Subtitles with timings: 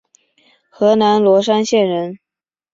[0.71, 2.17] 河南罗山县人。